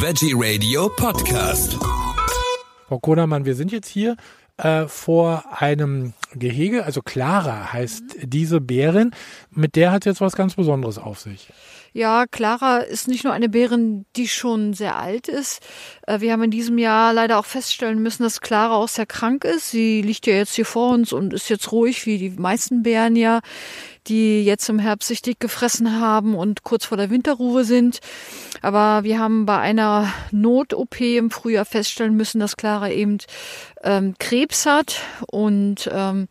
[0.00, 1.76] Veggie Radio Podcast.
[2.86, 4.16] Frau Kodermann, wir sind jetzt hier
[4.56, 9.10] äh, vor einem Gehege, also Clara heißt diese Bärin.
[9.50, 11.48] Mit der hat jetzt was ganz Besonderes auf sich.
[11.92, 15.66] Ja, Clara ist nicht nur eine Bärin, die schon sehr alt ist.
[16.06, 19.44] Äh, Wir haben in diesem Jahr leider auch feststellen müssen, dass Clara auch sehr krank
[19.44, 19.70] ist.
[19.70, 23.16] Sie liegt ja jetzt hier vor uns und ist jetzt ruhig, wie die meisten Bären
[23.16, 23.40] ja,
[24.08, 28.00] die jetzt im Herbst sich dick gefressen haben und kurz vor der Winterruhe sind.
[28.62, 33.18] Aber wir haben bei einer Not-OP im Frühjahr feststellen müssen, dass Clara eben
[33.82, 36.28] ähm, Krebs hat und ähm,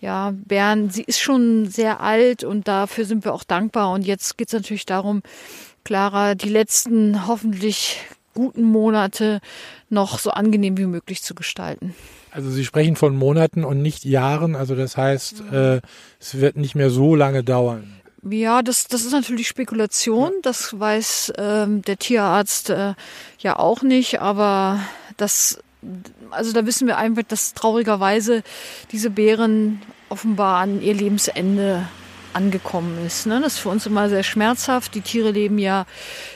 [0.00, 3.92] ja, Bern, sie ist schon sehr alt und dafür sind wir auch dankbar.
[3.92, 5.22] Und jetzt geht es natürlich darum,
[5.84, 7.98] Clara die letzten hoffentlich
[8.38, 9.40] guten Monate
[9.90, 11.92] noch so angenehm wie möglich zu gestalten.
[12.30, 14.54] Also Sie sprechen von Monaten und nicht Jahren.
[14.54, 15.80] Also das heißt, äh,
[16.20, 17.92] es wird nicht mehr so lange dauern.
[18.22, 20.30] Ja, das, das ist natürlich Spekulation.
[20.42, 22.94] Das weiß ähm, der Tierarzt äh,
[23.40, 24.20] ja auch nicht.
[24.20, 24.80] Aber
[25.16, 25.58] das,
[26.30, 28.44] also da wissen wir einfach, dass traurigerweise
[28.92, 31.88] diese Bären offenbar an ihr Lebensende
[32.32, 33.26] angekommen ist.
[33.26, 33.40] Ne?
[33.40, 34.94] Das ist für uns immer sehr schmerzhaft.
[34.94, 35.86] Die Tiere leben ja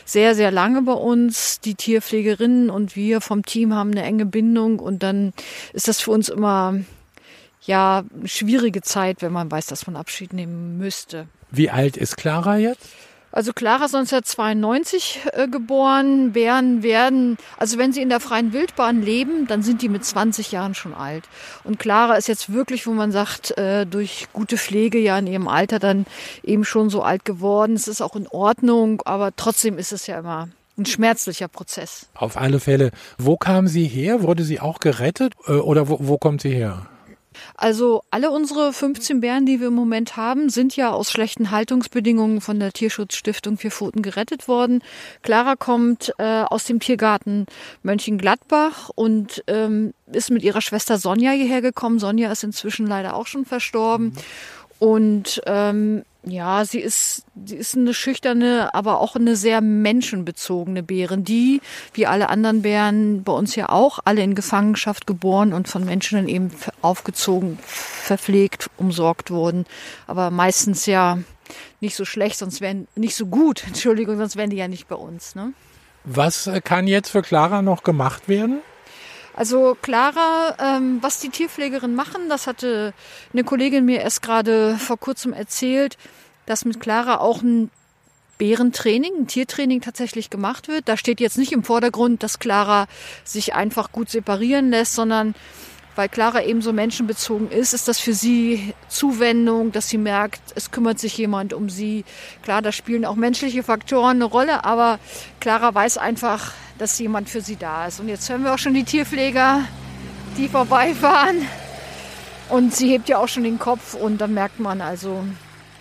[0.05, 1.61] sehr, sehr lange bei uns.
[1.61, 5.33] Die Tierpflegerinnen und wir vom Team haben eine enge Bindung und dann
[5.73, 6.81] ist das für uns immer
[7.63, 11.29] ja schwierige Zeit, wenn man weiß, dass man Abschied nehmen müsste.
[11.51, 12.89] Wie alt ist Clara jetzt?
[13.33, 16.33] Also Clara ist 1992 äh, geboren.
[16.33, 20.53] Bären werden, also wenn sie in der freien Wildbahn leben, dann sind die mit 20
[20.53, 21.25] Jahren schon alt.
[21.65, 25.49] Und Clara ist jetzt wirklich, wo man sagt, äh, durch gute Pflege ja in ihrem
[25.49, 26.05] Alter dann
[26.45, 27.75] eben schon so alt geworden.
[27.75, 32.09] Es ist auch in Ordnung, aber trotzdem ist es ja immer ein schmerzlicher Prozess.
[32.15, 32.91] Auf alle Fälle.
[33.19, 34.23] Wo kam sie her?
[34.23, 35.35] Wurde sie auch gerettet?
[35.47, 36.87] Äh, oder wo, wo kommt sie her?
[37.55, 42.41] Also alle unsere 15 Bären, die wir im Moment haben, sind ja aus schlechten Haltungsbedingungen
[42.41, 44.83] von der Tierschutzstiftung Vier Pfoten gerettet worden.
[45.23, 47.47] Clara kommt äh, aus dem Tiergarten
[47.83, 51.99] Mönchengladbach und ähm, ist mit ihrer Schwester Sonja hierher gekommen.
[51.99, 54.13] Sonja ist inzwischen leider auch schon verstorben.
[54.79, 61.25] Und ähm, ja, sie ist, sie ist eine schüchterne, aber auch eine sehr menschenbezogene Bärin,
[61.25, 61.61] die,
[61.95, 66.29] wie alle anderen Bären bei uns ja auch, alle in Gefangenschaft geboren und von Menschen
[66.29, 66.51] eben
[66.81, 69.67] aufgezogen, verpflegt, umsorgt wurden.
[70.07, 71.19] Aber meistens ja
[71.81, 74.97] nicht so schlecht, sonst wären, nicht so gut, Entschuldigung, sonst wären die ja nicht bei
[74.97, 75.53] uns, ne?
[76.05, 78.61] Was kann jetzt für Clara noch gemacht werden?
[79.35, 82.93] Also Clara, ähm, was die Tierpflegerinnen machen, das hatte
[83.33, 85.97] eine Kollegin mir erst gerade vor kurzem erzählt,
[86.47, 87.71] dass mit Clara auch ein
[88.39, 90.89] Bärentraining, ein Tiertraining tatsächlich gemacht wird.
[90.89, 92.89] Da steht jetzt nicht im Vordergrund, dass Clara
[93.25, 95.35] sich einfach gut separieren lässt, sondern
[95.95, 100.71] weil Clara eben so menschenbezogen ist, ist das für sie Zuwendung, dass sie merkt, es
[100.71, 102.05] kümmert sich jemand um sie.
[102.43, 104.99] Klar, da spielen auch menschliche Faktoren eine Rolle, aber
[105.41, 108.01] Clara weiß einfach, dass jemand für sie da ist.
[108.01, 109.61] Und jetzt hören wir auch schon die Tierpfleger,
[110.39, 111.47] die vorbeifahren.
[112.49, 115.25] Und sie hebt ja auch schon den Kopf und dann merkt man also,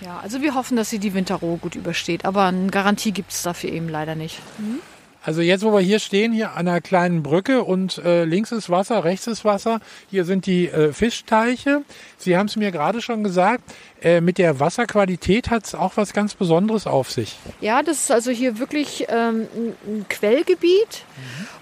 [0.01, 2.25] ja, also wir hoffen, dass sie die Winterruhe gut übersteht.
[2.25, 4.39] Aber eine Garantie gibt es dafür eben leider nicht.
[5.23, 8.71] Also jetzt, wo wir hier stehen, hier an einer kleinen Brücke und äh, links ist
[8.71, 9.79] Wasser, rechts ist Wasser.
[10.09, 11.83] Hier sind die äh, Fischteiche.
[12.17, 13.63] Sie haben es mir gerade schon gesagt,
[14.01, 17.37] äh, mit der Wasserqualität hat es auch was ganz Besonderes auf sich.
[17.59, 19.47] Ja, das ist also hier wirklich ähm,
[19.87, 21.05] ein- Quellgebiet.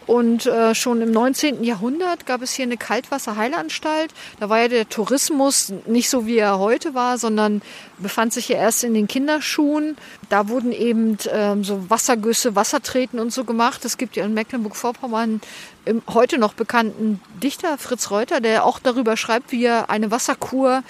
[0.08, 1.64] Und äh, schon im 19.
[1.64, 4.12] Jahrhundert gab es hier eine Kaltwasserheilanstalt.
[4.40, 7.62] Da war ja der Tourismus nicht so, wie er heute war, sondern
[8.00, 9.98] befand sich ja erst in den Kinderschuhen.
[10.30, 13.86] Da wurden eben ähm, so Wassergüsse, Wassertreten und so gemacht.
[13.86, 15.42] Es gibt ja in Mecklenburg-Vorpommern
[15.86, 20.82] im heute noch bekannten Dichter Fritz Reuter, der auch darüber schreibt, wie er eine Wasserkur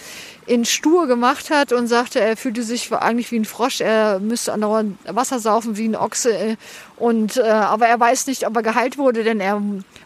[0.50, 4.52] in Stur gemacht hat und sagte, er fühlte sich eigentlich wie ein Frosch, er müsste
[4.52, 6.58] andauernd Wasser saufen wie ein Ochse.
[7.00, 9.62] Und, äh, aber er weiß nicht, ob er geheilt wurde, denn er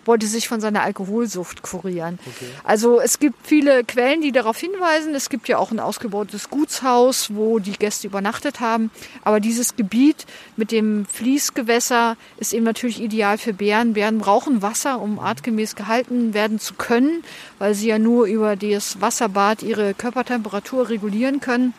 [0.05, 2.19] wollte sich von seiner Alkoholsucht kurieren.
[2.63, 5.15] Also es gibt viele Quellen, die darauf hinweisen.
[5.15, 8.91] Es gibt ja auch ein ausgebautes Gutshaus, wo die Gäste übernachtet haben.
[9.23, 13.93] Aber dieses Gebiet mit dem Fließgewässer ist eben natürlich ideal für Bären.
[13.93, 17.23] Bären brauchen Wasser, um artgemäß gehalten werden zu können,
[17.57, 21.73] weil sie ja nur über das Wasserbad ihre Körpertemperatur regulieren können.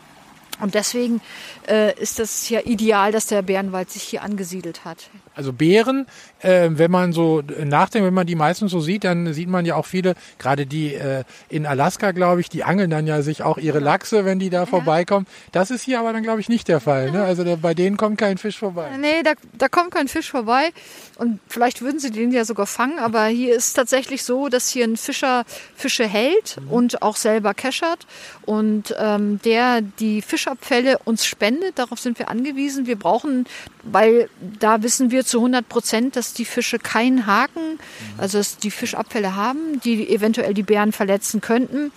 [0.59, 1.21] Und deswegen
[1.67, 5.09] äh, ist das ja ideal, dass der Bärenwald sich hier angesiedelt hat.
[5.35, 6.07] Also Bären,
[6.45, 9.75] äh, wenn man so nachdenkt, wenn man die meistens so sieht, dann sieht man ja
[9.75, 13.57] auch viele, gerade die äh, in Alaska, glaube ich, die angeln dann ja sich auch
[13.57, 15.27] ihre Lachse, wenn die da vorbeikommen.
[15.51, 17.11] Das ist hier aber dann, glaube ich, nicht der Fall.
[17.11, 17.23] Ne?
[17.23, 18.89] Also der, bei denen kommt kein Fisch vorbei.
[18.99, 20.69] Nee, da, da kommt kein Fisch vorbei.
[21.17, 22.99] Und vielleicht würden sie den ja sogar fangen.
[22.99, 25.45] Aber hier ist tatsächlich so, dass hier ein Fischer
[25.75, 28.05] Fische hält und auch selber keschert.
[28.45, 31.79] Und ähm, der die Fischabfälle uns spendet.
[31.79, 32.85] Darauf sind wir angewiesen.
[32.85, 33.45] Wir brauchen,
[33.85, 34.29] weil
[34.59, 37.79] da wissen wir zu 100 Prozent, dass die Fische keinen Haken,
[38.17, 41.91] also dass die Fischabfälle haben, die eventuell die Bären verletzen könnten.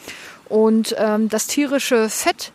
[0.49, 2.53] Und ähm, das tierische Fett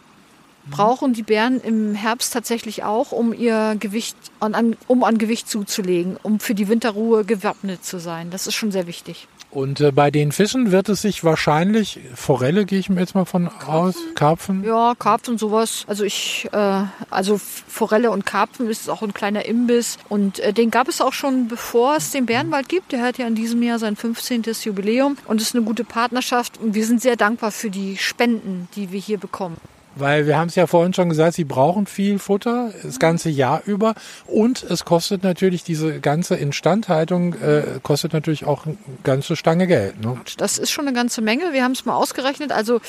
[0.70, 6.40] brauchen die Bären im Herbst tatsächlich auch, um ihr Gewicht um an Gewicht zuzulegen, um
[6.40, 8.30] für die Winterruhe gewappnet zu sein.
[8.30, 9.28] Das ist schon sehr wichtig.
[9.54, 13.26] Und äh, bei den Fischen wird es sich wahrscheinlich, Forelle gehe ich mir jetzt mal
[13.26, 14.64] von aus, Karpfen?
[14.64, 15.86] Ja, Karpfen, sowas.
[15.88, 19.98] Also ich, äh, also Forelle und Karpfen ist auch ein kleiner Imbiss.
[20.10, 22.92] Und äh, den gab es auch schon, bevor es den Bärenwald gibt.
[22.94, 24.44] Der hat ja in diesem Jahr sein 15.
[24.64, 26.60] Jubiläum und ist eine gute Partnerschaft.
[26.60, 29.58] Und wir sind sehr dankbar für die Spenden, die wir hier bekommen.
[29.96, 33.62] Weil wir haben es ja vorhin schon gesagt, sie brauchen viel Futter das ganze Jahr
[33.66, 33.94] über
[34.26, 40.02] und es kostet natürlich diese ganze Instandhaltung äh, kostet natürlich auch eine ganze Stange Geld.
[40.02, 40.20] Ne?
[40.38, 41.54] Das ist schon eine ganze Menge.
[41.54, 42.52] Wir haben es mal ausgerechnet.
[42.52, 42.82] Also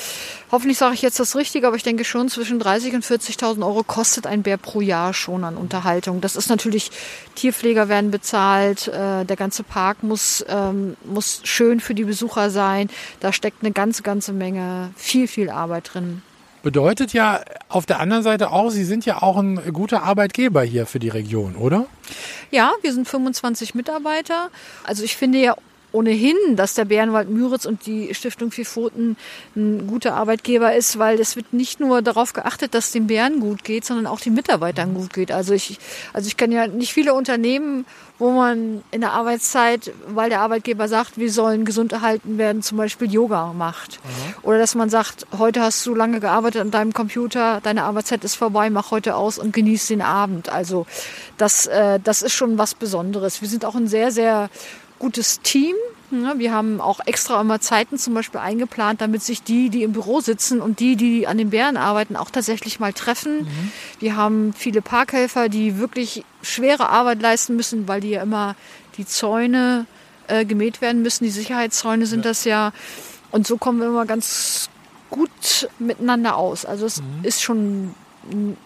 [0.51, 3.83] hoffentlich sage ich jetzt das Richtige, aber ich denke schon zwischen 30 und 40.000 Euro
[3.83, 6.21] kostet ein Bär pro Jahr schon an Unterhaltung.
[6.21, 6.91] Das ist natürlich
[7.35, 12.89] Tierpfleger werden bezahlt, äh, der ganze Park muss ähm, muss schön für die Besucher sein.
[13.19, 16.21] Da steckt eine ganze ganze Menge viel viel Arbeit drin.
[16.65, 20.87] Bedeutet ja auf der anderen Seite auch, Sie sind ja auch ein guter Arbeitgeber hier
[20.87, 21.85] für die Region, oder?
[22.49, 24.49] Ja, wir sind 25 Mitarbeiter.
[24.83, 25.55] Also ich finde ja
[25.95, 29.17] ohnehin, dass der Bärenwald Müritz und die Stiftung Vier Pfoten
[29.55, 33.63] ein guter Arbeitgeber ist, weil es wird nicht nur darauf geachtet, dass den Bären gut
[33.63, 35.31] geht, sondern auch den Mitarbeitern gut geht.
[35.31, 35.79] Also ich,
[36.13, 37.85] also ich kenne ja nicht viele Unternehmen,
[38.17, 42.77] wo man in der Arbeitszeit, weil der Arbeitgeber sagt, wir sollen gesund erhalten werden, zum
[42.77, 43.99] Beispiel Yoga macht.
[44.03, 44.35] Mhm.
[44.43, 48.35] Oder dass man sagt, heute hast du lange gearbeitet an deinem Computer, deine Arbeitszeit ist
[48.35, 50.49] vorbei, mach heute aus und genieß den Abend.
[50.49, 50.85] Also
[51.37, 53.41] das, äh, das ist schon was Besonderes.
[53.41, 54.49] Wir sind auch ein sehr, sehr
[55.05, 55.75] gutes Team.
[56.09, 60.19] Wir haben auch extra immer Zeiten zum Beispiel eingeplant, damit sich die, die im Büro
[60.19, 63.43] sitzen und die, die an den Bären arbeiten, auch tatsächlich mal treffen.
[63.43, 63.71] Mhm.
[63.99, 68.55] Wir haben viele Parkhelfer, die wirklich schwere Arbeit leisten müssen, weil die ja immer
[68.97, 69.85] die Zäune
[70.27, 71.23] äh, gemäht werden müssen.
[71.23, 72.31] Die Sicherheitszäune sind ja.
[72.31, 72.71] das ja.
[73.29, 74.71] Und so kommen wir immer ganz
[75.11, 76.65] gut miteinander aus.
[76.65, 77.23] Also es mhm.
[77.23, 77.93] ist schon
[78.31, 78.57] ein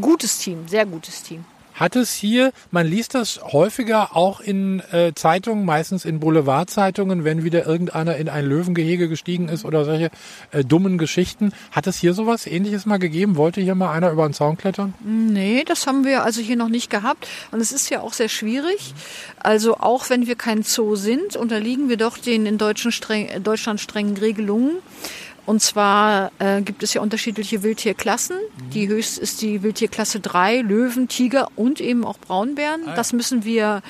[0.00, 1.44] gutes Team, sehr gutes Team
[1.74, 7.44] hat es hier, man liest das häufiger auch in äh, Zeitungen, meistens in Boulevardzeitungen, wenn
[7.44, 10.10] wieder irgendeiner in ein Löwengehege gestiegen ist oder solche
[10.50, 11.52] äh, dummen Geschichten.
[11.70, 13.36] Hat es hier sowas ähnliches mal gegeben?
[13.36, 14.94] Wollte hier mal einer über den Zaun klettern?
[15.04, 17.28] Nee, das haben wir also hier noch nicht gehabt.
[17.50, 18.94] Und es ist ja auch sehr schwierig.
[19.38, 22.58] Also auch wenn wir kein Zoo sind, unterliegen wir doch den in
[22.90, 24.78] streng, Deutschland strengen Regelungen.
[25.44, 28.36] Und zwar äh, gibt es ja unterschiedliche Wildtierklassen.
[28.36, 28.70] Mhm.
[28.70, 32.82] Die höchst ist die Wildtierklasse 3, Löwen, Tiger und eben auch Braunbären.
[32.86, 32.94] Ah.
[32.94, 33.82] Das müssen wir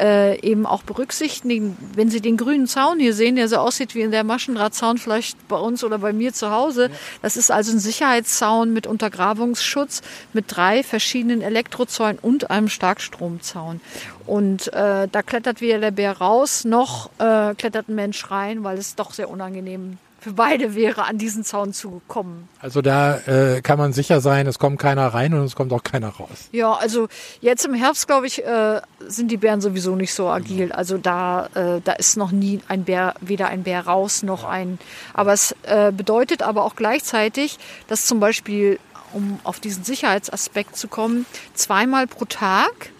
[0.00, 1.76] äh, eben auch berücksichtigen.
[1.94, 5.46] Wenn Sie den grünen Zaun hier sehen, der so aussieht wie in der Maschendrahtzaun vielleicht
[5.46, 6.96] bei uns oder bei mir zu Hause, ja.
[7.22, 13.80] das ist also ein Sicherheitszaun mit Untergrabungsschutz, mit drei verschiedenen Elektrozäunen und einem Starkstromzaun.
[14.26, 18.76] Und äh, da klettert weder der Bär raus, noch äh, klettert ein Mensch rein, weil
[18.76, 22.48] es doch sehr unangenehm für beide wäre, an diesen Zaun zu kommen.
[22.60, 25.82] Also da äh, kann man sicher sein, es kommt keiner rein und es kommt auch
[25.82, 26.48] keiner raus.
[26.52, 27.08] Ja, also
[27.40, 30.72] jetzt im Herbst, glaube ich, äh, sind die Bären sowieso nicht so agil.
[30.72, 34.78] Also da, äh, da ist noch nie ein Bär, weder ein Bär raus noch ein.
[35.14, 37.58] Aber es äh, bedeutet aber auch gleichzeitig,
[37.88, 38.78] dass zum Beispiel,
[39.12, 42.90] um auf diesen Sicherheitsaspekt zu kommen, zweimal pro Tag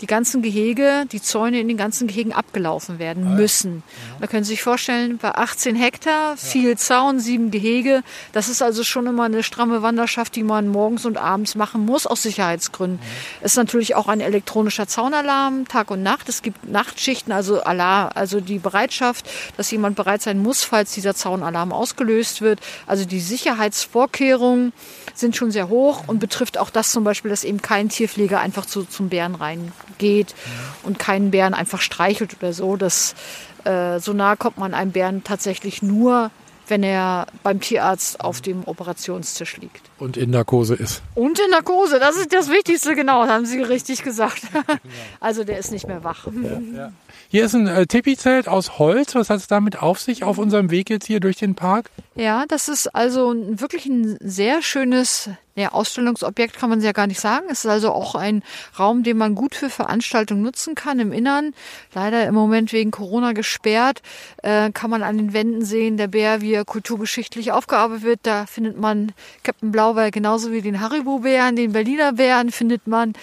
[0.00, 3.82] die ganzen Gehege, die Zäune in den ganzen Gehegen abgelaufen werden müssen.
[3.86, 4.16] Ja.
[4.20, 6.76] Da können Sie sich vorstellen, bei 18 Hektar, viel ja.
[6.76, 8.02] Zaun, sieben Gehege.
[8.32, 12.06] Das ist also schon immer eine stramme Wanderschaft, die man morgens und abends machen muss,
[12.06, 12.98] aus Sicherheitsgründen.
[13.40, 16.28] Es ist natürlich auch ein elektronischer Zaunalarm, Tag und Nacht.
[16.28, 21.14] Es gibt Nachtschichten, also Alarm, also die Bereitschaft, dass jemand bereit sein muss, falls dieser
[21.14, 22.60] Zaunalarm ausgelöst wird.
[22.86, 24.72] Also die Sicherheitsvorkehrungen
[25.14, 28.66] sind schon sehr hoch und betrifft auch das zum Beispiel, dass eben kein Tierpfleger einfach
[28.66, 29.34] zu, zum Bären
[29.96, 30.34] reingeht
[30.82, 32.76] und keinen Bären einfach streichelt oder so.
[32.76, 33.14] Das,
[33.64, 36.30] äh, so nah kommt man einem Bären tatsächlich nur,
[36.68, 39.82] wenn er beim Tierarzt auf dem Operationstisch liegt.
[39.98, 41.02] Und in Narkose ist.
[41.14, 44.42] Und in Narkose, das ist das Wichtigste, genau, haben Sie richtig gesagt.
[45.20, 46.26] Also der ist nicht mehr wach.
[46.26, 46.92] Ja, ja.
[47.28, 49.14] Hier ist ein äh, Tipi-Zelt aus Holz.
[49.16, 51.90] Was hat es damit auf sich auf unserem Weg jetzt hier durch den Park?
[52.14, 57.18] Ja, das ist also wirklich ein sehr schönes ja, Ausstellungsobjekt, kann man ja gar nicht
[57.18, 57.46] sagen.
[57.50, 58.42] Es ist also auch ein
[58.78, 61.52] Raum, den man gut für Veranstaltungen nutzen kann im Innern.
[61.94, 64.02] Leider im Moment wegen Corona gesperrt.
[64.42, 68.20] Äh, kann man an den Wänden sehen, der Bär, wie er kulturgeschichtlich aufgearbeitet wird.
[68.22, 73.14] Da findet man Captain Blaubeer genauso wie den Haribo-Bären, den Berliner Bären findet man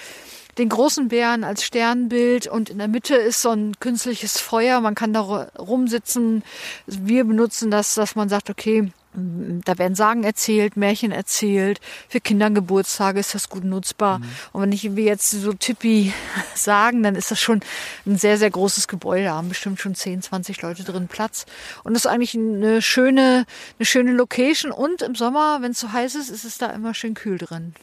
[0.57, 4.81] den großen Bären als Sternbild und in der Mitte ist so ein künstliches Feuer.
[4.81, 5.21] Man kann da
[5.57, 6.43] rumsitzen.
[6.85, 11.79] Wir benutzen das, dass man sagt, okay, Da werden Sagen erzählt, Märchen erzählt.
[12.09, 14.19] Für Kindergeburtstage ist das gut nutzbar.
[14.19, 14.25] Mhm.
[14.53, 16.13] Und wenn ich wie jetzt so Tippi
[16.55, 17.61] sagen, dann ist das schon
[18.07, 19.25] ein sehr, sehr großes Gebäude.
[19.25, 21.45] Da haben bestimmt schon 10, 20 Leute drin Platz.
[21.83, 23.45] Und das ist eigentlich eine schöne,
[23.77, 24.71] eine schöne Location.
[24.71, 27.75] Und im Sommer, wenn es so heiß ist, ist es da immer schön kühl drin.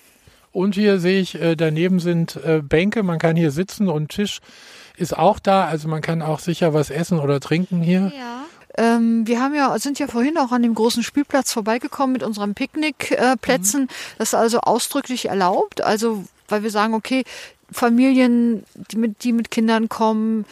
[0.52, 4.40] Und hier sehe ich, äh, daneben sind äh, Bänke, man kann hier sitzen und Tisch
[4.96, 5.64] ist auch da.
[5.64, 8.12] Also man kann auch sicher was essen oder trinken hier.
[8.16, 8.44] Ja.
[8.76, 12.54] Ähm, wir haben ja, sind ja vorhin auch an dem großen Spielplatz vorbeigekommen mit unseren
[12.54, 13.82] Picknickplätzen.
[13.82, 13.88] Mhm.
[14.18, 15.82] Das ist also ausdrücklich erlaubt.
[15.82, 17.24] Also, weil wir sagen, okay,
[17.72, 20.44] Familien, die mit, die mit Kindern kommen,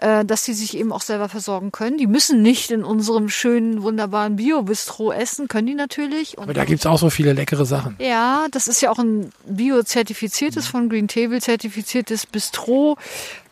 [0.00, 1.98] äh, dass sie sich eben auch selber versorgen können.
[1.98, 6.38] Die müssen nicht in unserem schönen, wunderbaren Bio-Bistro essen, können die natürlich.
[6.38, 7.96] Und Aber da gibt's auch so viele leckere Sachen.
[7.98, 12.96] Ja, das ist ja auch ein bio-zertifiziertes, von Green Table zertifiziertes Bistro,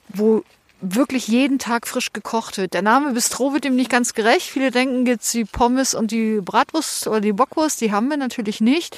[0.08, 0.42] wo
[0.80, 2.72] wirklich jeden Tag frisch gekocht wird.
[2.72, 4.48] Der Name Bistro wird ihm nicht ganz gerecht.
[4.48, 8.60] Viele denken jetzt die Pommes und die Bratwurst oder die Bockwurst, die haben wir natürlich
[8.60, 8.96] nicht,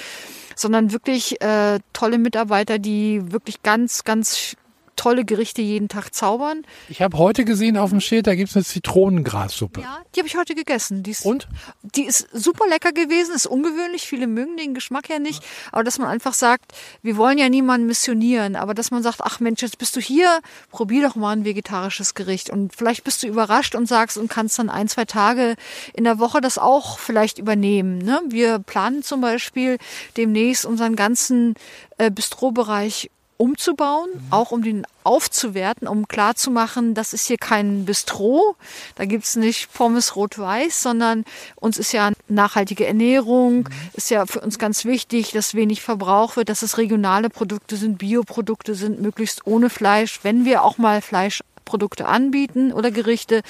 [0.54, 4.56] sondern wirklich äh, tolle Mitarbeiter, die wirklich ganz, ganz
[4.96, 6.62] tolle Gerichte jeden Tag zaubern.
[6.88, 9.80] Ich habe heute gesehen auf dem Schild, da gibt es eine Zitronengrassuppe.
[9.80, 11.02] Ja, die habe ich heute gegessen.
[11.02, 11.48] Die ist, Und?
[11.82, 14.02] Die ist super lecker gewesen, ist ungewöhnlich.
[14.02, 15.42] Viele mögen den Geschmack ja nicht.
[15.72, 19.40] Aber dass man einfach sagt, wir wollen ja niemanden missionieren, aber dass man sagt, ach
[19.40, 22.50] Mensch, jetzt bist du hier, probier doch mal ein vegetarisches Gericht.
[22.50, 25.56] Und vielleicht bist du überrascht und sagst und kannst dann ein, zwei Tage
[25.94, 27.98] in der Woche das auch vielleicht übernehmen.
[27.98, 28.20] Ne?
[28.28, 29.78] Wir planen zum Beispiel
[30.16, 31.54] demnächst unseren ganzen
[31.98, 34.20] äh, Bistrobereich umzubauen, mhm.
[34.28, 38.54] auch um den aufzuwerten, um klarzumachen, das ist hier kein Bistro,
[38.96, 41.24] da gibt's nicht Pommes rot-weiß, sondern
[41.56, 43.66] uns ist ja nachhaltige Ernährung, mhm.
[43.94, 47.96] ist ja für uns ganz wichtig, dass wenig Verbrauch wird, dass es regionale Produkte sind,
[47.96, 50.20] Bioprodukte sind, möglichst ohne Fleisch.
[50.22, 53.40] Wenn wir auch mal Fleischprodukte anbieten oder Gerichte,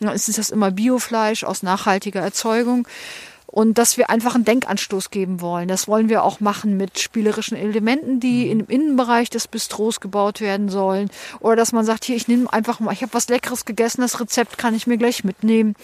[0.00, 2.88] dann ist es das immer Biofleisch aus nachhaltiger Erzeugung
[3.50, 5.68] und dass wir einfach einen Denkanstoß geben wollen.
[5.68, 8.60] Das wollen wir auch machen mit spielerischen Elementen, die mhm.
[8.60, 11.10] im Innenbereich des Bistros gebaut werden sollen.
[11.40, 14.20] Oder dass man sagt, hier, ich nehme einfach mal, ich habe was Leckeres gegessen, das
[14.20, 15.74] Rezept kann ich mir gleich mitnehmen.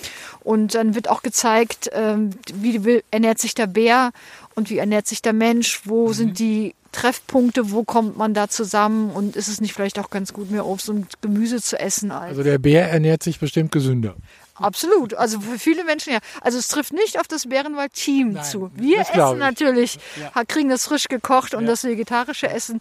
[0.40, 4.12] Und dann wird auch gezeigt, ähm, wie ernährt sich der Bär
[4.54, 6.12] und wie ernährt sich der Mensch, wo mhm.
[6.12, 10.33] sind die Treffpunkte, wo kommt man da zusammen und ist es nicht vielleicht auch ganz
[10.35, 12.11] gut, mehr Obst und Gemüse zu essen?
[12.11, 14.14] Also der Bär ernährt sich bestimmt gesünder.
[14.54, 15.14] Absolut.
[15.14, 16.20] Also für viele Menschen ja.
[16.40, 18.70] Also es trifft nicht auf das Bärenwald-Team zu.
[18.75, 20.44] Wir essen natürlich, ja.
[20.44, 21.70] kriegen das frisch gekocht und ja.
[21.70, 22.80] das vegetarische Essen.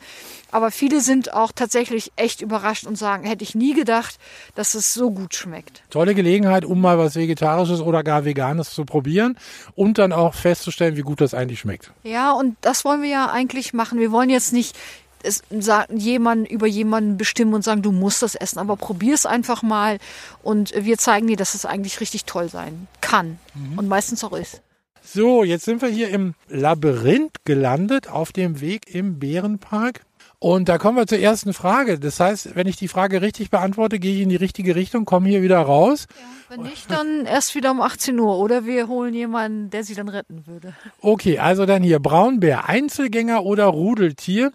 [0.51, 4.19] Aber viele sind auch tatsächlich echt überrascht und sagen, hätte ich nie gedacht,
[4.53, 5.81] dass es so gut schmeckt.
[5.89, 9.37] Tolle Gelegenheit, um mal was Vegetarisches oder gar Veganes zu probieren
[9.73, 11.91] und dann auch festzustellen, wie gut das eigentlich schmeckt.
[12.03, 13.99] Ja, und das wollen wir ja eigentlich machen.
[13.99, 14.77] Wir wollen jetzt nicht
[15.23, 19.25] es sagen, jemanden über jemanden bestimmen und sagen, du musst das essen, aber probier es
[19.25, 19.97] einfach mal
[20.43, 23.79] und wir zeigen dir, dass es eigentlich richtig toll sein kann mhm.
[23.79, 24.61] und meistens auch ist.
[25.05, 30.01] So, jetzt sind wir hier im Labyrinth gelandet, auf dem Weg im Bärenpark.
[30.39, 31.99] Und da kommen wir zur ersten Frage.
[31.99, 35.29] Das heißt, wenn ich die Frage richtig beantworte, gehe ich in die richtige Richtung, komme
[35.29, 36.07] hier wieder raus.
[36.09, 39.95] Ja, wenn nicht, dann erst wieder um 18 Uhr oder wir holen jemanden, der sie
[39.95, 40.73] dann retten würde.
[40.99, 44.51] Okay, also dann hier Braunbär, Einzelgänger oder Rudeltier.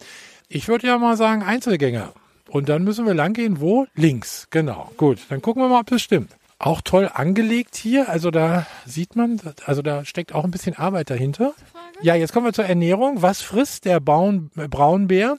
[0.51, 2.15] Ich würde ja mal sagen Einzelgänger.
[2.49, 3.87] Und dann müssen wir langgehen, wo?
[3.95, 4.47] Links.
[4.51, 4.91] Genau.
[4.97, 6.31] Gut, dann gucken wir mal, ob das stimmt.
[6.59, 8.09] Auch toll angelegt hier.
[8.09, 11.53] Also da sieht man, also da steckt auch ein bisschen Arbeit dahinter.
[12.01, 13.21] Ja, jetzt kommen wir zur Ernährung.
[13.21, 15.37] Was frisst der Baun, äh, Braunbär?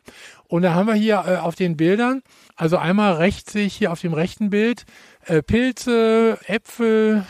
[0.47, 2.21] Und da haben wir hier äh, auf den Bildern,
[2.55, 4.85] also einmal rechts sehe ich hier auf dem rechten Bild,
[5.25, 7.25] äh, Pilze, Äpfel,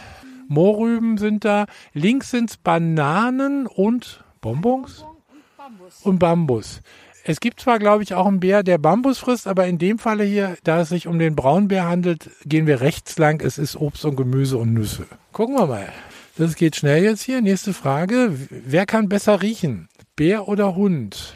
[0.47, 1.65] Mohrrüben sind da.
[1.93, 5.05] Links sind es Bananen und Bonbons?
[6.03, 6.81] Und Bambus.
[7.29, 10.23] Es gibt zwar, glaube ich, auch einen Bär, der Bambus frisst, aber in dem Falle
[10.23, 13.39] hier, da es sich um den Braunbär handelt, gehen wir rechts lang.
[13.45, 15.05] Es ist Obst und Gemüse und Nüsse.
[15.31, 15.93] Gucken wir mal.
[16.39, 17.41] Das geht schnell jetzt hier.
[17.41, 18.31] Nächste Frage.
[18.49, 19.89] Wer kann besser riechen?
[20.15, 21.35] Bär oder Hund?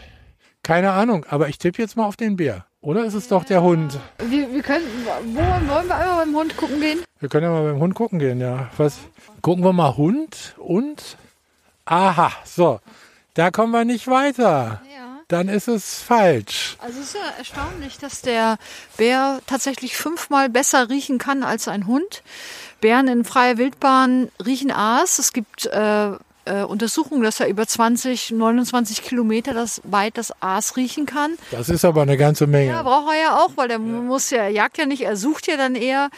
[0.64, 2.66] Keine Ahnung, aber ich tippe jetzt mal auf den Bär.
[2.82, 4.00] Oder ist es doch der Hund?
[4.18, 4.86] Wir, wir können,
[5.26, 7.04] wo wollen wir einmal beim Hund gucken gehen?
[7.20, 8.72] Wir können ja mal beim Hund gucken gehen, ja.
[8.78, 8.98] Was?
[9.44, 11.18] Gucken wir mal Hund und.
[11.86, 12.80] Aha, so.
[13.36, 14.82] Da kommen wir nicht weiter.
[14.92, 16.78] Ja dann ist es falsch.
[16.80, 18.58] Also es ist ja erstaunlich, dass der
[18.98, 22.24] Bär tatsächlich fünfmal besser riechen kann als ein Hund.
[22.82, 25.18] Bären in freier Wildbahn riechen Aas.
[25.18, 26.12] Es gibt äh,
[26.46, 31.34] äh, Untersuchungen, dass er über 20, 29 Kilometer das, weit das Aas riechen kann.
[31.52, 32.72] Das ist aber eine ganze Menge.
[32.72, 33.84] Ja, braucht er ja auch, weil der ja.
[33.84, 36.10] muss ja, er jagt ja nicht, er sucht ja dann eher.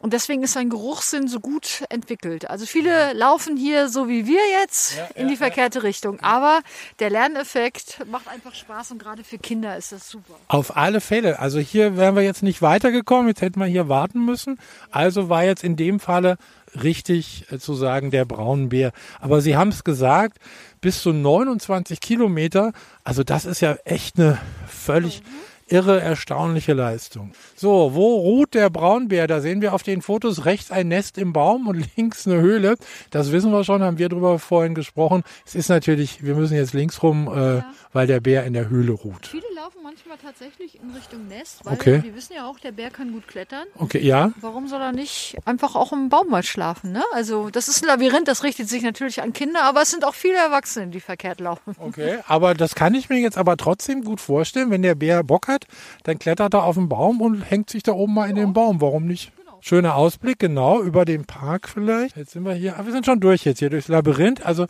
[0.00, 2.50] Und deswegen ist sein Geruchssinn so gut entwickelt.
[2.50, 6.20] Also viele laufen hier so wie wir jetzt in die verkehrte Richtung.
[6.20, 6.60] Aber
[6.98, 10.34] der Lerneffekt macht einfach Spaß und gerade für Kinder ist das super.
[10.48, 11.38] Auf alle Fälle.
[11.38, 13.28] Also hier wären wir jetzt nicht weitergekommen.
[13.28, 14.58] Jetzt hätten wir hier warten müssen.
[14.90, 16.36] Also war jetzt in dem Falle
[16.82, 18.92] richtig äh, zu sagen der Braunbär.
[19.20, 20.38] Aber Sie haben es gesagt,
[20.80, 22.72] bis zu 29 Kilometer.
[23.02, 24.38] Also das ist ja echt eine
[24.68, 25.22] völlig
[25.68, 27.32] irre erstaunliche Leistung.
[27.56, 29.26] So, wo ruht der Braunbär?
[29.26, 32.76] Da sehen wir auf den Fotos rechts ein Nest im Baum und links eine Höhle.
[33.10, 35.22] Das wissen wir schon, haben wir drüber vorhin gesprochen.
[35.44, 38.92] Es ist natürlich, wir müssen jetzt links rum, äh, weil der Bär in der Höhle
[38.92, 39.26] ruht.
[39.26, 42.00] Viele laufen manchmal tatsächlich in Richtung Nest, weil Okay.
[42.02, 43.66] wir wissen ja auch, der Bär kann gut klettern.
[43.76, 44.32] Okay, ja.
[44.40, 46.92] Warum soll er nicht einfach auch im Baum mal schlafen?
[46.92, 47.02] Ne?
[47.12, 50.14] Also das ist ein Labyrinth, das richtet sich natürlich an Kinder, aber es sind auch
[50.14, 51.74] viele Erwachsene, die verkehrt laufen.
[51.78, 54.70] Okay, aber das kann ich mir jetzt aber trotzdem gut vorstellen.
[54.70, 55.55] Wenn der Bär Bock hat,
[56.02, 58.80] dann klettert er auf den Baum und hängt sich da oben mal in den Baum.
[58.80, 59.32] Warum nicht?
[59.60, 62.16] Schöner Ausblick, genau, über den Park vielleicht.
[62.16, 64.44] Jetzt sind wir hier, ah, wir sind schon durch jetzt hier durchs Labyrinth.
[64.44, 64.66] Also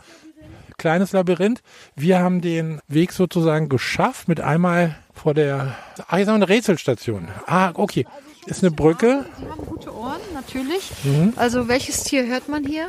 [0.79, 1.63] kleines Labyrinth.
[1.95, 5.77] Wir haben den Weg sozusagen geschafft mit einmal vor der,
[6.09, 7.29] ach, jetzt haben wir eine Rätselstation.
[7.47, 8.07] Ah, okay.
[8.47, 9.25] Ist eine Brücke.
[9.39, 10.93] Sie haben gute Ohren, natürlich.
[11.03, 11.33] Mhm.
[11.37, 12.87] Also welches Tier hört man hier?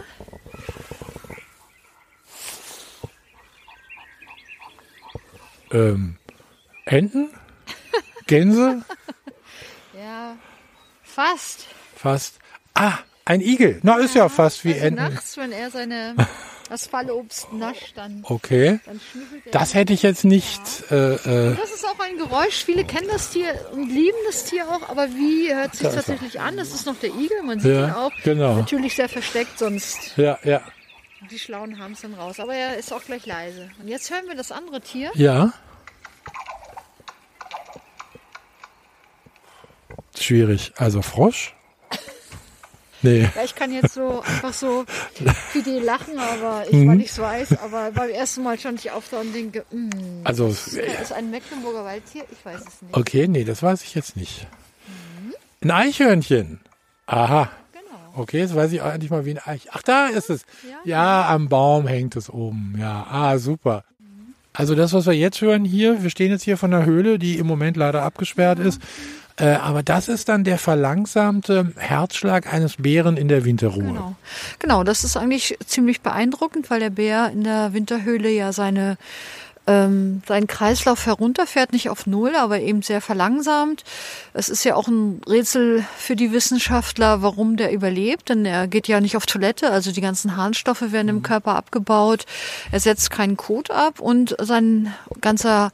[5.72, 6.18] Ähm,
[6.86, 7.30] Enten?
[8.28, 8.84] Gänse?
[10.00, 10.36] Ja,
[11.04, 11.66] fast.
[11.96, 12.36] Fast.
[12.76, 13.80] Ah, ein Igel.
[13.82, 15.02] Na, ist ja fast wie also Enten.
[15.12, 16.16] nachts, wenn er seine
[16.70, 18.80] das Fallobst nascht, dann, Okay.
[18.86, 19.52] dann schnüffelt er.
[19.52, 20.62] Das hätte ich jetzt nicht.
[20.92, 22.64] Äh, äh, Das ist auch ein Geräusch.
[22.64, 26.58] Viele kennen das Tier und lieben das Tier auch, aber wie hört sich tatsächlich an?
[26.58, 28.12] Das ist noch der Igel, man sieht Ja, ihn auch.
[28.24, 28.56] genau.
[28.58, 30.62] Natürlich sehr versteckt, sonst ja, ja.
[31.32, 32.40] die Schlauen haben es dann raus.
[32.40, 33.72] Aber er ist auch gleich leise.
[33.82, 35.10] Und jetzt hören wir das andere Tier.
[35.16, 35.54] Ja.
[40.20, 40.74] Schwierig.
[40.78, 41.54] Also Frosch?
[43.04, 43.30] Nee.
[43.36, 44.84] Ja, ich kann jetzt so einfach so
[45.52, 46.90] fidel lachen, aber ich, Mhm.
[46.90, 49.90] weil ich es weiß, aber beim ersten Mal stand ich auf da und denke, mm,
[50.24, 52.24] Also, das ist ein Mecklenburger Waldtier?
[52.32, 52.98] Ich weiß es nicht.
[52.98, 54.48] okay, nee, das weiß ich jetzt nicht.
[55.62, 56.60] Ein Eichhörnchen.
[57.06, 57.52] Aha.
[57.72, 58.22] Genau.
[58.24, 59.68] Okay, jetzt weiß ich auch endlich mal, wie ein Eich.
[59.72, 60.42] Ach, da ist es.
[60.84, 62.76] Ja, am Baum hängt es oben.
[62.80, 63.84] Ja, ah, super.
[64.54, 67.38] Also das, was wir jetzt hören hier, wir stehen jetzt hier von der Höhle, die
[67.38, 68.82] im Moment leider abgesperrt ist.
[69.38, 73.84] Äh, aber das ist dann der verlangsamte Herzschlag eines Bären in der Winterruhe.
[73.84, 74.16] Genau.
[74.60, 78.98] genau, das ist eigentlich ziemlich beeindruckend, weil der Bär in der Winterhöhle ja seine
[79.68, 83.84] ähm, seinen Kreislauf herunterfährt, nicht auf Null, aber eben sehr verlangsamt.
[84.34, 88.88] Es ist ja auch ein Rätsel für die Wissenschaftler, warum der überlebt, denn er geht
[88.88, 92.26] ja nicht auf Toilette, also die ganzen Harnstoffe werden im Körper abgebaut.
[92.72, 95.72] Er setzt keinen Kot ab und sein ganzer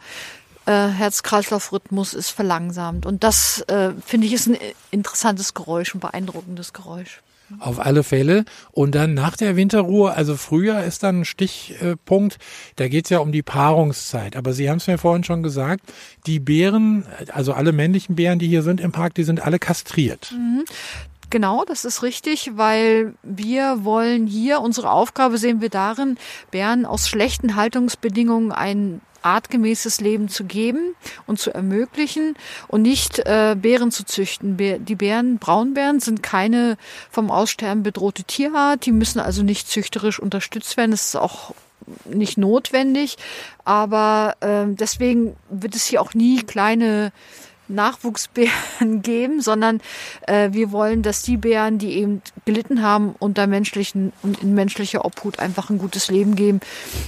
[0.65, 3.05] äh, Herz-Kreislauf-Rhythmus ist verlangsamt.
[3.05, 4.57] Und das, äh, finde ich, ist ein
[4.91, 7.21] interessantes Geräusch, ein beeindruckendes Geräusch.
[7.59, 8.45] Auf alle Fälle.
[8.71, 12.37] Und dann nach der Winterruhe, also Frühjahr ist dann ein Stichpunkt,
[12.77, 14.35] da geht's ja um die Paarungszeit.
[14.35, 15.81] Aber Sie haben es mir vorhin schon gesagt,
[16.25, 20.33] die Bären, also alle männlichen Bären, die hier sind im Park, die sind alle kastriert.
[21.29, 26.17] Genau, das ist richtig, weil wir wollen hier, unsere Aufgabe sehen wir darin,
[26.51, 32.35] Bären aus schlechten Haltungsbedingungen ein artgemäßes Leben zu geben und zu ermöglichen
[32.67, 34.57] und nicht äh, Bären zu züchten.
[34.57, 36.77] Die Bären, Braunbären, sind keine
[37.09, 38.85] vom Aussterben bedrohte Tierart.
[38.85, 40.91] Die müssen also nicht züchterisch unterstützt werden.
[40.91, 41.53] Das ist auch
[42.05, 43.17] nicht notwendig.
[43.65, 47.11] Aber äh, deswegen wird es hier auch nie kleine
[47.67, 49.81] Nachwuchsbären geben, sondern
[50.27, 55.05] äh, wir wollen, dass die Bären, die eben gelitten haben, unter menschlichen und in menschlicher
[55.05, 56.59] Obhut einfach ein gutes Leben geben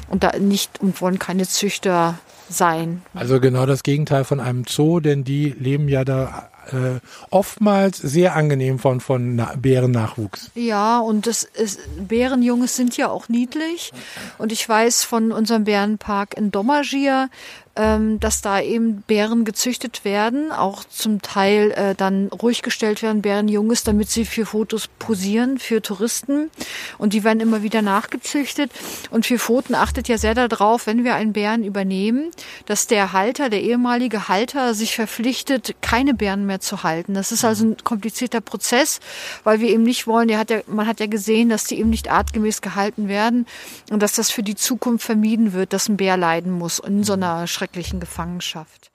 [0.10, 3.02] und da nicht und wollen keine Züchter sein.
[3.14, 8.36] Also genau das Gegenteil von einem Zoo, denn die leben ja da äh, oftmals sehr
[8.36, 10.52] angenehm von, von Na Bärennachwuchs.
[10.56, 13.92] Ja, und das ist, Bärenjunges sind ja auch niedlich.
[14.38, 17.30] Und ich weiß von unserem Bärenpark in Dommagier,
[17.76, 23.22] ähm, dass da eben Bären gezüchtet werden, auch zum Teil äh, dann ruhig gestellt werden,
[23.22, 26.50] Bärenjunges, damit sie für Fotos posieren, für Touristen.
[26.98, 28.72] Und die werden immer wieder nachgezüchtet.
[29.12, 32.32] Und für Pfoten achtet ja sehr darauf, wenn wir einen Bären übernehmen,
[32.66, 37.14] dass der Halter, der ehemalige Halter, sich verpflichtet, keine Bären mehr zu halten.
[37.14, 39.00] Das ist also ein komplizierter Prozess,
[39.44, 41.90] weil wir eben nicht wollen, der hat ja, man hat ja gesehen, dass die eben
[41.90, 43.46] nicht artgemäß gehalten werden
[43.92, 47.14] und dass das für die Zukunft vermieden wird, dass ein Bär leiden muss in so
[47.14, 48.92] einer schrecklichen Gefangenschaft.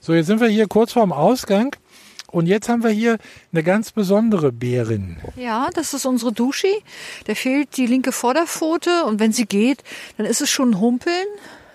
[0.00, 1.76] So, jetzt sind wir hier kurz vorm Ausgang
[2.26, 3.18] und jetzt haben wir hier
[3.52, 5.18] eine ganz besondere Bärin.
[5.36, 6.82] Ja, das ist unsere Duschi.
[7.28, 9.84] Der fehlt die linke Vorderpfote und wenn sie geht,
[10.16, 11.26] dann ist es schon Humpeln.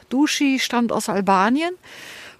[0.10, 1.74] Duschi stammt aus Albanien,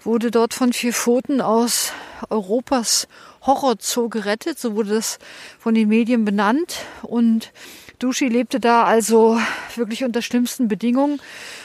[0.02, 1.92] wurde dort von vier Pfoten aus
[2.28, 3.08] Europas
[3.40, 5.18] Horrorzoo gerettet, so wurde das
[5.58, 6.80] von den Medien benannt.
[7.02, 7.52] Und
[7.98, 9.40] Dushi lebte da also
[9.74, 11.20] wirklich unter schlimmsten Bedingungen.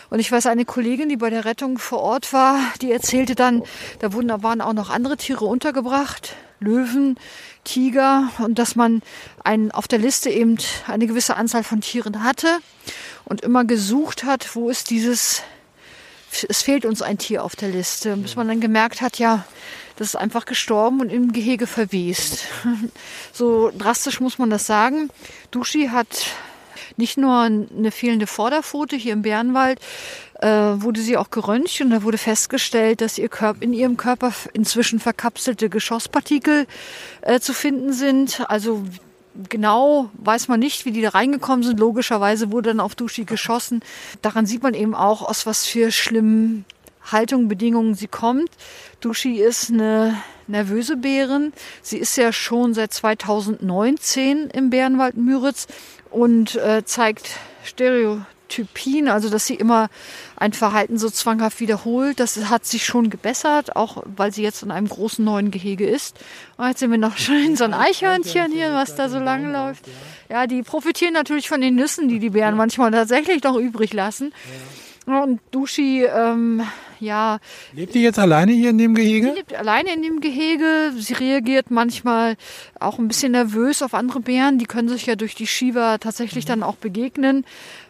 [0.09, 3.63] Und ich weiß, eine Kollegin, die bei der Rettung vor Ort war, die erzählte dann,
[3.99, 7.17] da wurden, waren auch noch andere Tiere untergebracht, Löwen,
[7.63, 9.01] Tiger, und dass man
[9.43, 12.59] ein, auf der Liste eben eine gewisse Anzahl von Tieren hatte
[13.25, 15.43] und immer gesucht hat, wo ist dieses,
[16.47, 19.45] es fehlt uns ein Tier auf der Liste, bis man dann gemerkt hat, ja,
[19.97, 22.45] das ist einfach gestorben und im Gehege verwest.
[23.35, 25.09] So drastisch muss man das sagen.
[25.49, 26.27] Dushi hat
[26.97, 29.79] nicht nur eine fehlende Vorderpfote hier im Bärenwald,
[30.39, 34.33] äh, wurde sie auch geröntgt und da wurde festgestellt, dass ihr Körper, in ihrem Körper
[34.53, 36.67] inzwischen verkapselte Geschosspartikel
[37.21, 38.43] äh, zu finden sind.
[38.49, 38.83] Also
[39.49, 41.79] genau weiß man nicht, wie die da reingekommen sind.
[41.79, 43.81] Logischerweise wurde dann auf Dushi geschossen.
[44.21, 46.65] Daran sieht man eben auch, aus was für schlimmen
[47.11, 48.49] Haltungen, Bedingungen sie kommt.
[49.01, 50.15] Dushi ist eine
[50.47, 51.53] nervöse Bärin.
[51.81, 55.67] Sie ist ja schon seit 2019 im Bärenwald Müritz
[56.09, 59.89] und äh, zeigt Stereotypien, also dass sie immer
[60.35, 62.19] ein Verhalten so zwanghaft wiederholt.
[62.19, 66.17] Das hat sich schon gebessert, auch weil sie jetzt in einem großen neuen Gehege ist.
[66.57, 69.51] Und jetzt sind wir noch schon in so ein Eichhörnchen hier, was da so lang
[69.51, 69.85] läuft.
[70.29, 74.33] Ja, die profitieren natürlich von den Nüssen, die die Bären manchmal tatsächlich noch übrig lassen.
[75.05, 76.63] Und Dushi, ähm,
[77.03, 77.39] ja.
[77.73, 79.27] Lebt die jetzt alleine hier in dem Gehege?
[79.27, 80.93] Sie lebt alleine in dem Gehege.
[80.97, 82.35] Sie reagiert manchmal
[82.79, 84.57] auch ein bisschen nervös auf andere Bären.
[84.57, 87.45] Die können sich ja durch die Shiva tatsächlich dann auch begegnen.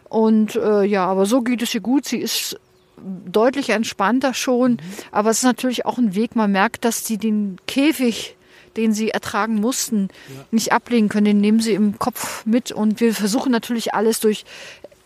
[0.08, 2.06] Und äh, ja, aber so geht es ihr gut.
[2.06, 2.58] Sie ist
[2.96, 4.78] deutlich entspannter schon.
[5.10, 6.36] Aber es ist natürlich auch ein Weg.
[6.36, 8.36] Man merkt, dass sie den Käfig
[8.76, 10.44] den sie ertragen mussten, ja.
[10.50, 11.26] nicht ablegen können.
[11.26, 14.44] Den nehmen sie im Kopf mit und wir versuchen natürlich alles durch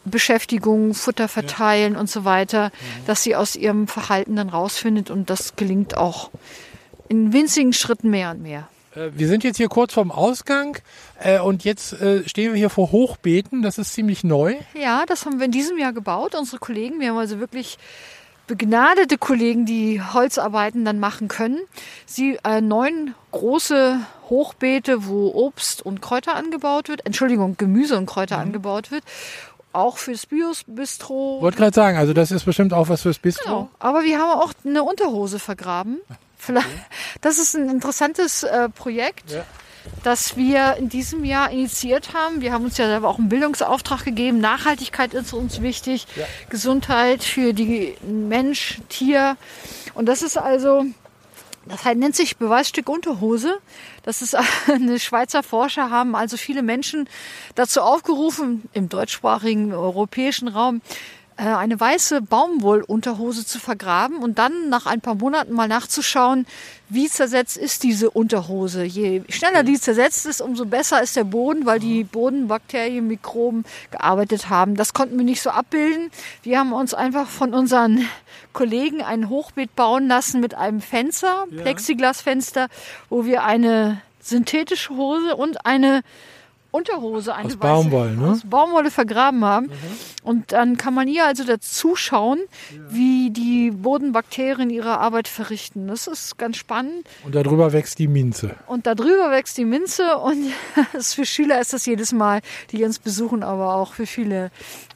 [0.08, 2.00] Beschäftigung, Futter verteilen ja.
[2.00, 3.06] und so weiter, mhm.
[3.06, 6.30] dass sie aus ihrem Verhalten dann rausfindet und das gelingt auch
[7.08, 8.68] in winzigen Schritten mehr und mehr.
[8.94, 10.78] Äh, wir sind jetzt hier kurz vorm Ausgang
[11.20, 13.62] äh, und jetzt äh, stehen wir hier vor Hochbeeten.
[13.62, 14.56] Das ist ziemlich neu.
[14.74, 16.34] Ja, das haben wir in diesem Jahr gebaut.
[16.34, 17.78] Unsere Kollegen, wir haben also wirklich
[18.46, 21.60] begnadete Kollegen, die Holzarbeiten dann machen können.
[22.06, 28.36] Sie äh, neun große Hochbeete, wo Obst und Kräuter angebaut wird, Entschuldigung, Gemüse und Kräuter
[28.36, 28.42] mhm.
[28.42, 29.04] angebaut wird
[29.72, 31.40] auch fürs Bios Bistro.
[31.40, 33.44] Wollte gerade sagen, also das ist bestimmt auch was fürs Bistro.
[33.44, 33.70] Genau.
[33.78, 36.00] Aber wir haben auch eine Unterhose vergraben.
[36.36, 36.68] Vielleicht,
[37.20, 39.32] das ist ein interessantes äh, Projekt.
[39.32, 39.44] Ja
[40.02, 42.40] das wir in diesem Jahr initiiert haben.
[42.40, 44.38] Wir haben uns ja selber auch einen Bildungsauftrag gegeben.
[44.40, 46.24] Nachhaltigkeit ist uns wichtig, ja.
[46.50, 49.36] Gesundheit für die Mensch, Tier.
[49.94, 50.84] Und das ist also
[51.68, 53.58] das nennt sich Beweisstück Unterhose.
[54.02, 57.08] Das ist eine Schweizer Forscher haben also viele Menschen
[57.54, 60.80] dazu aufgerufen, im deutschsprachigen europäischen Raum
[61.38, 66.46] eine weiße Baumwollunterhose zu vergraben und dann nach ein paar Monaten mal nachzuschauen,
[66.88, 68.82] wie zersetzt ist diese Unterhose.
[68.82, 74.50] Je schneller die zersetzt ist, umso besser ist der Boden, weil die Bodenbakterien, Mikroben gearbeitet
[74.50, 74.74] haben.
[74.74, 76.10] Das konnten wir nicht so abbilden.
[76.42, 78.04] Wir haben uns einfach von unseren
[78.52, 81.46] Kollegen ein Hochbeet bauen lassen mit einem Fenster.
[81.56, 82.68] Plexiglasfenster,
[83.10, 86.02] wo wir eine synthetische Hose und eine
[86.70, 88.30] Unterhose, eine aus Baumwolle, ne?
[88.32, 89.66] aus Baumwolle vergraben haben.
[89.66, 89.72] Mhm.
[90.22, 92.82] Und dann kann man hier also dazuschauen, ja.
[92.90, 95.88] wie die Bodenbakterien ihre Arbeit verrichten.
[95.88, 97.06] Das ist ganz spannend.
[97.24, 98.54] Und darüber wächst die Minze.
[98.66, 100.18] Und darüber wächst die Minze.
[100.18, 100.52] Und
[101.00, 104.50] für Schüler ist das jedes Mal, die uns besuchen, aber auch für viele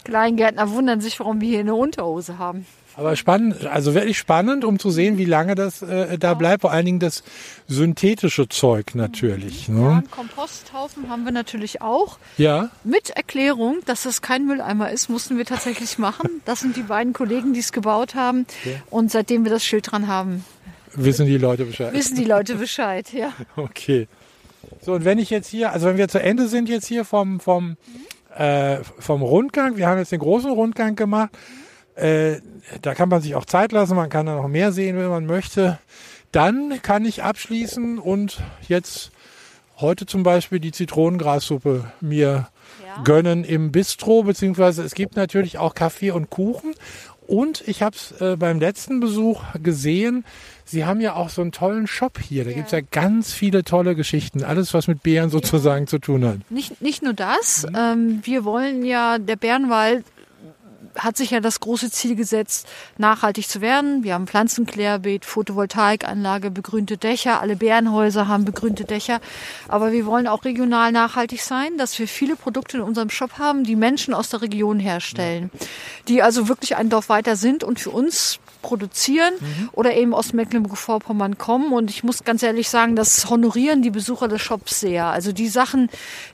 [0.05, 2.67] Kleingärtner wundern sich, warum wir hier eine Unterhose haben.
[2.97, 6.63] Aber spannend, also wirklich spannend, um zu sehen, wie lange das äh, da bleibt.
[6.63, 7.23] Vor allen Dingen das
[7.67, 9.69] synthetische Zeug natürlich.
[9.69, 9.81] Ne?
[9.81, 12.19] Ja, einen Komposthaufen haben wir natürlich auch.
[12.37, 12.71] Ja.
[12.85, 16.43] Mit Erklärung, dass das kein Mülleimer ist, mussten wir tatsächlich machen.
[16.45, 18.47] Das sind die beiden Kollegen, die es gebaut haben.
[18.61, 18.83] Okay.
[18.91, 20.45] Und seitdem wir das Schild dran haben,
[20.95, 21.95] wissen die Leute Bescheid.
[21.95, 23.33] Wissen die Leute Bescheid, ja.
[23.57, 24.09] Okay.
[24.83, 27.41] So, und wenn ich jetzt hier, also wenn wir zu Ende sind jetzt hier vom,
[27.41, 27.77] vom, mhm.
[28.37, 31.31] äh, vom Rundgang, wir haben jetzt den großen Rundgang gemacht.
[31.33, 31.62] Mhm
[31.95, 32.41] äh,
[32.81, 35.27] da kann man sich auch Zeit lassen, man kann da noch mehr sehen, wenn man
[35.27, 35.79] möchte.
[36.31, 39.11] Dann kann ich abschließen und jetzt
[39.79, 42.49] heute zum Beispiel die Zitronengrassuppe mir
[42.87, 43.03] ja.
[43.03, 46.75] gönnen im Bistro, beziehungsweise es gibt natürlich auch Kaffee und Kuchen.
[47.27, 50.25] Und ich habe es äh, beim letzten Besuch gesehen,
[50.65, 52.45] Sie haben ja auch so einen tollen Shop hier.
[52.45, 52.63] Da ja.
[52.65, 54.43] es ja ganz viele tolle Geschichten.
[54.43, 55.87] Alles, was mit Bären sozusagen ja.
[55.87, 56.51] zu tun hat.
[56.51, 57.67] Nicht, nicht nur das.
[57.69, 57.77] Mhm.
[57.77, 60.05] Ähm, wir wollen ja, der Bärenwald
[60.97, 62.67] hat sich ja das große Ziel gesetzt,
[62.99, 64.05] nachhaltig zu werden.
[64.05, 67.41] Wir haben Pflanzenklärbeet, Photovoltaikanlage, begrünte Dächer.
[67.41, 69.21] Alle Bärenhäuser haben begrünte Dächer.
[69.69, 73.65] Aber wir wollen auch regional nachhaltig sein, dass wir viele Produkte in unserem Shop haben,
[73.65, 75.51] die Menschen aus der Region herstellen,
[76.09, 79.35] die also wirklich ein Dorf weiter sind und für uns produzieren
[79.73, 81.73] oder eben aus Mecklenburg-Vorpommern kommen.
[81.73, 85.07] Und ich muss ganz ehrlich sagen, das honorieren die Besucher des Shops sehr.
[85.07, 85.91] Also die Sachen,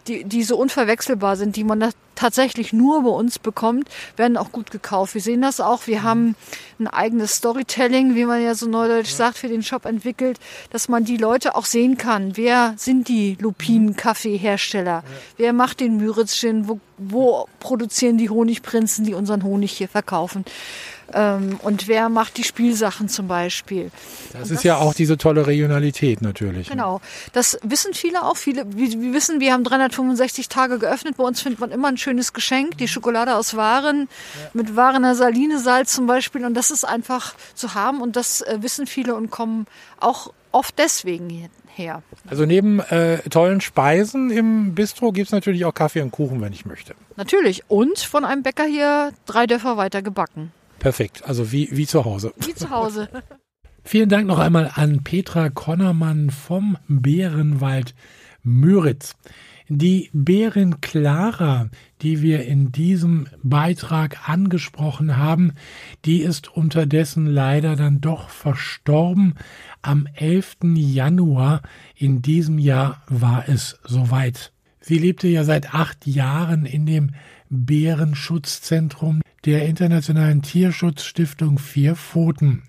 [0.06, 4.72] die, die so unverwechselbar sind, die man tatsächlich nur bei uns bekommt, werden auch gut
[4.72, 5.14] gekauft.
[5.14, 5.86] Wir sehen das auch.
[5.86, 6.34] Wir haben
[6.80, 11.04] ein eigenes Storytelling, wie man ja so neudeutsch sagt, für den Shop entwickelt, dass man
[11.04, 12.36] die Leute auch sehen kann.
[12.36, 15.04] Wer sind die Lupinen-Kaffeehersteller?
[15.36, 16.68] Wer macht den Müritz-Gin?
[16.68, 20.44] Wo, wo produzieren die Honigprinzen, die unseren Honig hier verkaufen?
[21.12, 23.90] Ähm, und wer macht die Spielsachen zum Beispiel?
[24.32, 26.68] Das ist ja auch diese tolle Regionalität natürlich.
[26.68, 26.74] ne?
[26.74, 27.00] Genau.
[27.32, 28.36] Das wissen viele auch.
[28.36, 31.16] Viele, wir, wir wissen, wir haben 365 Tage geöffnet.
[31.16, 32.78] Bei uns findet man immer ein schönes Geschenk.
[32.78, 34.08] Die Schokolade aus Waren
[34.52, 36.44] mit Warener Salinesalz zum Beispiel.
[36.44, 38.02] Und das ist einfach zu haben.
[38.02, 39.66] Und das äh, wissen viele und kommen
[40.00, 42.02] auch oft deswegen hierher.
[42.28, 46.66] Also neben äh, tollen Speisen im Bistro gibt's natürlich auch Kaffee und Kuchen, wenn ich
[46.66, 46.94] möchte.
[47.16, 47.62] Natürlich.
[47.68, 50.52] Und von einem Bäcker hier drei Dörfer weiter gebacken.
[50.78, 52.32] Perfekt, also wie, wie zu Hause.
[52.38, 53.08] Wie zu Hause.
[53.84, 57.94] Vielen Dank noch einmal an Petra Konnermann vom Bärenwald
[58.42, 59.14] Müritz.
[59.70, 61.68] Die Bärin Clara,
[62.00, 65.52] die wir in diesem Beitrag angesprochen haben,
[66.06, 69.34] die ist unterdessen leider dann doch verstorben.
[69.82, 70.56] Am 11.
[70.74, 71.60] Januar
[71.94, 74.52] in diesem Jahr war es soweit.
[74.80, 77.10] Sie lebte ja seit acht Jahren in dem
[77.50, 82.68] Bärenschutzzentrum der Internationalen Tierschutzstiftung Vier Pfoten.